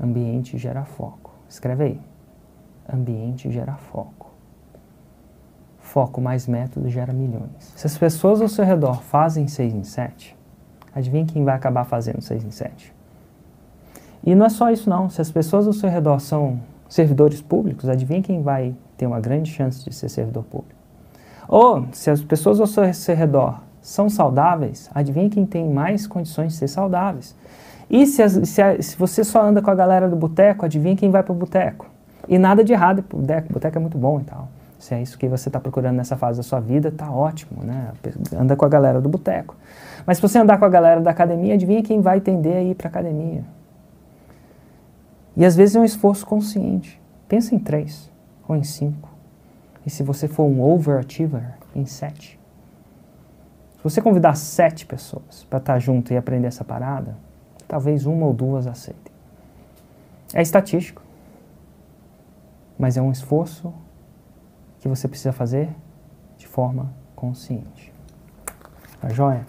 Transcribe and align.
Ambiente 0.00 0.56
gera 0.56 0.84
foco. 0.84 1.32
Escreve 1.48 1.84
aí. 1.84 2.00
Ambiente 2.92 3.50
gera 3.50 3.74
foco. 3.74 4.30
Foco 5.78 6.20
mais 6.20 6.46
método 6.46 6.88
gera 6.88 7.12
milhões. 7.12 7.72
Se 7.74 7.86
as 7.86 7.96
pessoas 7.96 8.40
ao 8.40 8.48
seu 8.48 8.64
redor 8.64 9.02
fazem 9.02 9.48
6 9.48 9.74
em 9.74 9.84
7, 9.84 10.36
adivinha 10.94 11.24
quem 11.26 11.44
vai 11.44 11.54
acabar 11.54 11.84
fazendo 11.84 12.20
6 12.20 12.44
em 12.44 12.50
7? 12.50 12.94
E 14.22 14.34
não 14.34 14.46
é 14.46 14.48
só 14.48 14.70
isso 14.70 14.88
não. 14.88 15.08
Se 15.08 15.20
as 15.20 15.30
pessoas 15.30 15.66
ao 15.66 15.72
seu 15.72 15.88
redor 15.88 16.20
são 16.20 16.60
servidores 16.88 17.40
públicos, 17.40 17.88
adivinha 17.88 18.22
quem 18.22 18.42
vai 18.42 18.74
ter 18.96 19.06
uma 19.06 19.20
grande 19.20 19.50
chance 19.50 19.84
de 19.84 19.94
ser 19.94 20.08
servidor 20.08 20.44
público? 20.44 20.78
Ou, 21.48 21.86
se 21.92 22.10
as 22.10 22.22
pessoas 22.22 22.60
ao 22.60 22.66
seu 22.66 23.14
redor 23.14 23.60
são 23.80 24.10
saudáveis, 24.10 24.90
adivinha 24.94 25.30
quem 25.30 25.46
tem 25.46 25.68
mais 25.68 26.06
condições 26.06 26.52
de 26.52 26.58
ser 26.58 26.68
saudáveis? 26.68 27.34
E 27.90 28.06
se, 28.06 28.22
as, 28.22 28.32
se, 28.48 28.60
a, 28.60 28.80
se 28.80 28.96
você 28.96 29.24
só 29.24 29.42
anda 29.42 29.62
com 29.62 29.70
a 29.70 29.74
galera 29.74 30.08
do 30.08 30.16
boteco, 30.16 30.64
adivinha 30.64 30.96
quem 30.96 31.10
vai 31.10 31.22
para 31.22 31.32
o 31.32 31.34
boteco? 31.34 31.86
E 32.28 32.38
nada 32.38 32.62
de 32.62 32.72
errado 32.72 33.02
boteco, 33.10 33.78
é 33.78 33.80
muito 33.80 33.96
bom 33.96 34.20
e 34.20 34.24
tal. 34.24 34.48
Se 34.78 34.94
é 34.94 35.02
isso 35.02 35.18
que 35.18 35.26
você 35.26 35.48
está 35.48 35.58
procurando 35.58 35.96
nessa 35.96 36.16
fase 36.16 36.38
da 36.38 36.42
sua 36.42 36.60
vida, 36.60 36.92
tá 36.92 37.10
ótimo, 37.10 37.64
né? 37.64 37.90
Anda 38.36 38.54
com 38.54 38.64
a 38.64 38.68
galera 38.68 39.00
do 39.00 39.08
boteco. 39.08 39.56
Mas 40.06 40.18
se 40.18 40.22
você 40.22 40.38
andar 40.38 40.58
com 40.58 40.64
a 40.64 40.68
galera 40.68 41.00
da 41.00 41.10
academia, 41.10 41.54
adivinha 41.54 41.82
quem 41.82 42.00
vai 42.00 42.20
tender 42.20 42.56
a 42.56 42.62
ir 42.62 42.74
para 42.74 42.88
academia? 42.88 43.42
E 45.36 45.44
às 45.44 45.56
vezes 45.56 45.74
é 45.74 45.80
um 45.80 45.84
esforço 45.84 46.24
consciente. 46.26 47.00
Pensa 47.26 47.54
em 47.54 47.58
três 47.58 48.10
ou 48.46 48.54
em 48.54 48.62
cinco. 48.62 49.08
E 49.84 49.90
se 49.90 50.02
você 50.02 50.28
for 50.28 50.44
um 50.44 50.60
overachiever, 50.62 51.54
em 51.74 51.86
sete. 51.86 52.38
Se 53.76 53.84
você 53.84 54.02
convidar 54.02 54.34
sete 54.36 54.84
pessoas 54.84 55.46
para 55.48 55.58
estar 55.58 55.74
tá 55.74 55.78
junto 55.78 56.12
e 56.12 56.16
aprender 56.16 56.48
essa 56.48 56.64
parada, 56.64 57.16
talvez 57.68 58.06
uma 58.06 58.26
ou 58.26 58.32
duas 58.32 58.66
aceitem. 58.66 59.12
É 60.34 60.42
estatístico, 60.42 61.02
mas 62.78 62.96
é 62.96 63.02
um 63.02 63.12
esforço 63.12 63.72
que 64.80 64.88
você 64.88 65.06
precisa 65.06 65.32
fazer 65.32 65.68
de 66.36 66.46
forma 66.46 66.92
consciente. 67.14 67.92
Tá 69.00 69.10
joia? 69.10 69.46